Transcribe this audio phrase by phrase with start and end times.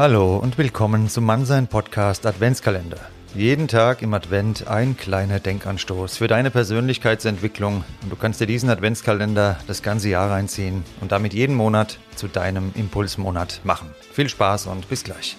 [0.00, 3.00] Hallo und willkommen zum Mannsein Podcast Adventskalender.
[3.34, 8.70] Jeden Tag im Advent ein kleiner Denkanstoß für deine Persönlichkeitsentwicklung und du kannst dir diesen
[8.70, 13.90] Adventskalender das ganze Jahr reinziehen und damit jeden Monat zu deinem Impulsmonat machen.
[14.12, 15.36] Viel Spaß und bis gleich.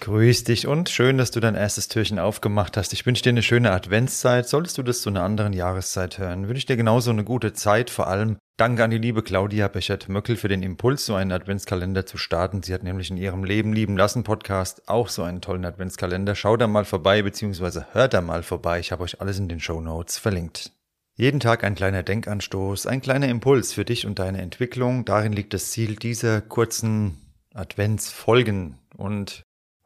[0.00, 2.94] Grüß dich und schön, dass du dein erstes Türchen aufgemacht hast.
[2.94, 4.48] Ich wünsche dir eine schöne Adventszeit.
[4.48, 7.90] Solltest du das zu einer anderen Jahreszeit hören, wünsche ich dir genauso eine gute Zeit.
[7.90, 12.16] Vor allem danke an die liebe Claudia Bechert-Möckel für den Impuls, so einen Adventskalender zu
[12.16, 12.62] starten.
[12.62, 16.34] Sie hat nämlich in ihrem Leben lieben lassen Podcast auch so einen tollen Adventskalender.
[16.34, 18.80] Schau da mal vorbei, beziehungsweise hört da mal vorbei.
[18.80, 20.72] Ich habe euch alles in den Show Notes verlinkt.
[21.18, 25.04] Jeden Tag ein kleiner Denkanstoß, ein kleiner Impuls für dich und deine Entwicklung.
[25.04, 27.18] Darin liegt das Ziel dieser kurzen
[27.52, 28.78] Adventsfolgen.
[28.96, 29.42] Und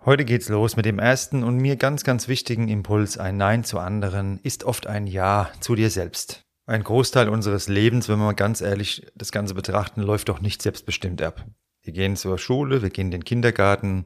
[0.06, 3.16] Heute geht's los mit dem ersten und mir ganz, ganz wichtigen Impuls.
[3.16, 6.44] Ein Nein zu anderen ist oft ein Ja zu dir selbst.
[6.66, 10.60] Ein Großteil unseres Lebens, wenn wir mal ganz ehrlich das Ganze betrachten, läuft doch nicht
[10.60, 11.46] selbstbestimmt ab.
[11.80, 14.04] Wir gehen zur Schule, wir gehen in den Kindergarten,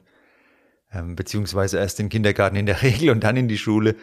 [0.89, 3.97] ähm, beziehungsweise erst in den Kindergarten in der Regel und dann in die Schule.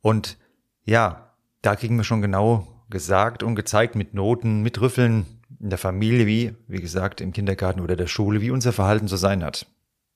[0.00, 0.38] Und
[0.82, 1.32] ja,
[1.62, 5.26] da kriegen wir schon genau gesagt und gezeigt mit Noten, mit Rüffeln
[5.60, 9.16] in der Familie, wie, wie gesagt, im Kindergarten oder der Schule, wie unser Verhalten zu
[9.16, 9.68] sein hat.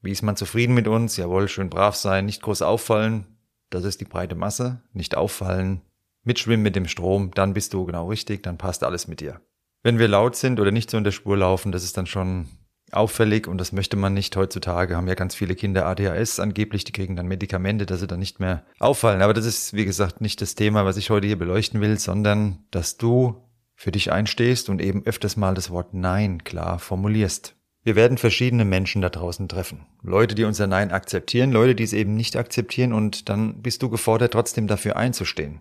[0.02, 1.16] Wie ist man zufrieden mit uns?
[1.16, 3.26] Jawohl, schön brav sein, nicht groß auffallen.
[3.68, 4.82] Das ist die breite Masse.
[4.92, 5.82] Nicht auffallen.
[6.22, 9.40] Mitschwimmen mit dem Strom, dann bist du genau richtig, dann passt alles mit dir.
[9.82, 12.48] Wenn wir laut sind oder nicht so in der Spur laufen, das ist dann schon
[12.92, 14.96] auffällig und das möchte man nicht heutzutage.
[14.96, 18.40] Haben ja ganz viele Kinder ADHS angeblich, die kriegen dann Medikamente, dass sie dann nicht
[18.40, 19.22] mehr auffallen.
[19.22, 22.64] Aber das ist, wie gesagt, nicht das Thema, was ich heute hier beleuchten will, sondern
[22.70, 23.42] dass du
[23.74, 27.56] für dich einstehst und eben öfters mal das Wort Nein klar formulierst.
[27.90, 29.84] Wir werden verschiedene Menschen da draußen treffen.
[30.00, 33.90] Leute, die unser Nein akzeptieren, Leute, die es eben nicht akzeptieren und dann bist du
[33.90, 35.60] gefordert, trotzdem dafür einzustehen.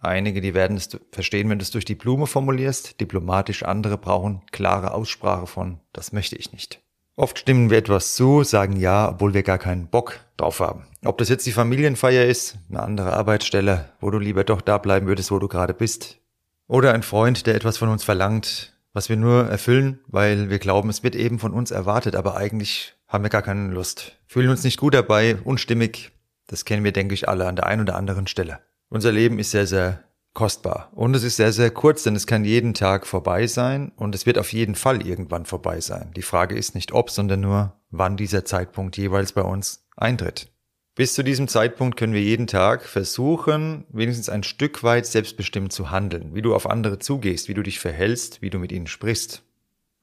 [0.00, 4.40] Einige, die werden es verstehen, wenn du es durch die Blume formulierst, diplomatisch andere brauchen
[4.52, 6.80] klare Aussprache von, das möchte ich nicht.
[7.14, 10.86] Oft stimmen wir etwas zu, sagen ja, obwohl wir gar keinen Bock drauf haben.
[11.04, 15.08] Ob das jetzt die Familienfeier ist, eine andere Arbeitsstelle, wo du lieber doch da bleiben
[15.08, 16.20] würdest, wo du gerade bist,
[16.68, 20.88] oder ein Freund, der etwas von uns verlangt, was wir nur erfüllen, weil wir glauben,
[20.88, 24.16] es wird eben von uns erwartet, aber eigentlich haben wir gar keine Lust.
[24.26, 26.12] Fühlen uns nicht gut dabei, unstimmig.
[26.46, 28.60] Das kennen wir, denke ich, alle an der einen oder anderen Stelle.
[28.88, 30.02] Unser Leben ist sehr, sehr
[30.32, 30.92] kostbar.
[30.94, 34.24] Und es ist sehr, sehr kurz, denn es kann jeden Tag vorbei sein und es
[34.24, 36.10] wird auf jeden Fall irgendwann vorbei sein.
[36.16, 40.50] Die Frage ist nicht ob, sondern nur, wann dieser Zeitpunkt jeweils bei uns eintritt.
[40.96, 45.90] Bis zu diesem Zeitpunkt können wir jeden Tag versuchen, wenigstens ein Stück weit selbstbestimmt zu
[45.90, 49.42] handeln, wie du auf andere zugehst, wie du dich verhältst, wie du mit ihnen sprichst.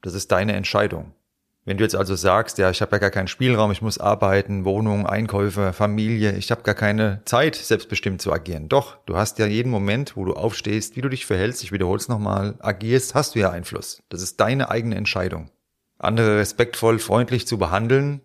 [0.02, 1.12] Das ist deine Entscheidung.
[1.64, 4.64] Wenn du jetzt also sagst, ja, ich habe ja gar keinen Spielraum, ich muss arbeiten,
[4.64, 8.68] Wohnung, Einkäufe, Familie, ich habe gar keine Zeit, selbstbestimmt zu agieren.
[8.68, 11.98] Doch, du hast ja jeden Moment, wo du aufstehst, wie du dich verhältst, ich wiederhole
[11.98, 14.00] es nochmal, agierst, hast du ja Einfluss.
[14.10, 15.50] Das ist deine eigene Entscheidung.
[15.98, 18.20] Andere respektvoll, freundlich zu behandeln,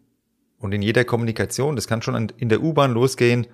[0.60, 3.48] und in jeder Kommunikation, das kann schon in der U-Bahn losgehen,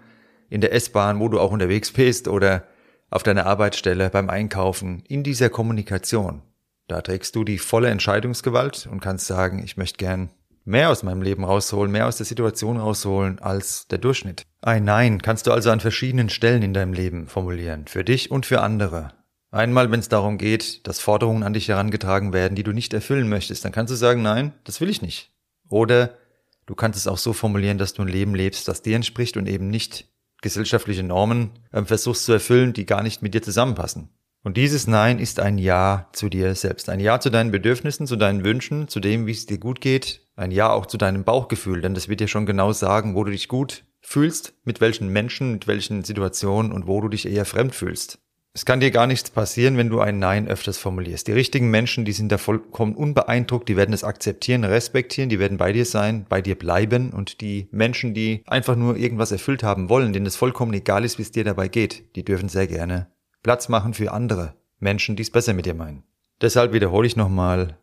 [0.49, 2.65] in der S-Bahn, wo du auch unterwegs bist oder
[3.09, 6.41] auf deiner Arbeitsstelle, beim Einkaufen, in dieser Kommunikation.
[6.87, 10.29] Da trägst du die volle Entscheidungsgewalt und kannst sagen, ich möchte gern
[10.65, 14.43] mehr aus meinem Leben rausholen, mehr aus der Situation rausholen als der Durchschnitt.
[14.61, 18.45] Ein Nein kannst du also an verschiedenen Stellen in deinem Leben formulieren, für dich und
[18.45, 19.13] für andere.
[19.51, 23.29] Einmal, wenn es darum geht, dass Forderungen an dich herangetragen werden, die du nicht erfüllen
[23.29, 25.31] möchtest, dann kannst du sagen, nein, das will ich nicht.
[25.69, 26.17] Oder
[26.65, 29.47] Du kannst es auch so formulieren, dass du ein Leben lebst, das dir entspricht und
[29.47, 30.09] eben nicht
[30.41, 34.09] gesellschaftliche Normen äh, versuchst zu erfüllen, die gar nicht mit dir zusammenpassen.
[34.43, 36.87] Und dieses Nein ist ein Ja zu dir selbst.
[36.89, 40.21] Ein Ja zu deinen Bedürfnissen, zu deinen Wünschen, zu dem, wie es dir gut geht.
[40.35, 43.31] Ein Ja auch zu deinem Bauchgefühl, denn das wird dir schon genau sagen, wo du
[43.31, 47.73] dich gut fühlst, mit welchen Menschen, mit welchen Situationen und wo du dich eher fremd
[47.73, 48.19] fühlst.
[48.55, 51.27] Es kann dir gar nichts passieren, wenn du ein Nein öfters formulierst.
[51.27, 55.57] Die richtigen Menschen, die sind da vollkommen unbeeindruckt, die werden es akzeptieren, respektieren, die werden
[55.57, 59.89] bei dir sein, bei dir bleiben und die Menschen, die einfach nur irgendwas erfüllt haben
[59.89, 63.07] wollen, denen es vollkommen egal ist, wie es dir dabei geht, die dürfen sehr gerne
[63.43, 66.03] Platz machen für andere Menschen, die es besser mit dir meinen.
[66.39, 67.77] Deshalb wiederhole ich nochmal,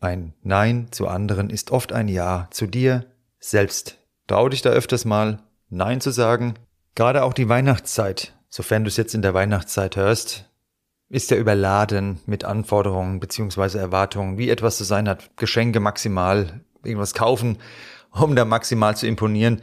[0.00, 3.06] ein Nein zu anderen ist oft ein Ja zu dir
[3.38, 3.98] selbst.
[4.26, 5.38] Trau dich da öfters mal
[5.70, 6.54] Nein zu sagen.
[6.96, 10.50] Gerade auch die Weihnachtszeit sofern du es jetzt in der Weihnachtszeit hörst,
[11.08, 15.36] ist er überladen mit Anforderungen beziehungsweise Erwartungen, wie etwas zu sein hat.
[15.36, 17.58] Geschenke maximal, irgendwas kaufen,
[18.10, 19.62] um da maximal zu imponieren.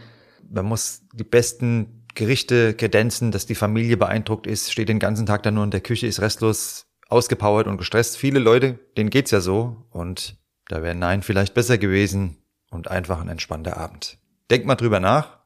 [0.50, 5.44] Man muss die besten Gerichte kredenzen, dass die Familie beeindruckt ist, steht den ganzen Tag
[5.44, 8.18] da nur in der Küche, ist restlos ausgepowert und gestresst.
[8.18, 10.38] Viele Leute, denen geht's ja so und
[10.68, 12.38] da wäre Nein vielleicht besser gewesen
[12.70, 14.18] und einfach ein entspannter Abend.
[14.50, 15.40] Denk mal drüber nach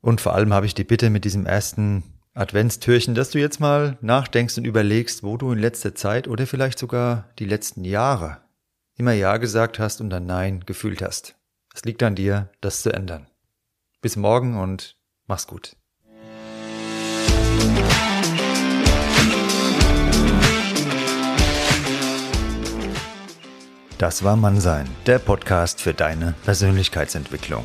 [0.00, 3.96] und vor allem habe ich die Bitte mit diesem ersten Adventstürchen, dass du jetzt mal
[4.00, 8.38] nachdenkst und überlegst, wo du in letzter Zeit oder vielleicht sogar die letzten Jahre
[8.96, 11.36] immer Ja gesagt hast und dann Nein gefühlt hast.
[11.72, 13.28] Es liegt an dir, das zu ändern.
[14.00, 14.96] Bis morgen und
[15.26, 15.76] mach's gut.
[23.98, 27.64] Das war Mannsein, der Podcast für deine Persönlichkeitsentwicklung.